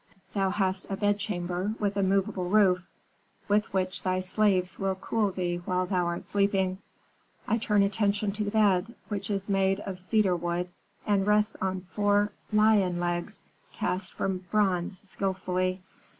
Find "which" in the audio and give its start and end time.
3.71-4.01, 9.09-9.29